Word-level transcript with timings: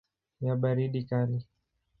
ya 0.45 0.53
baridi 0.61 1.01
kali. 1.09 1.37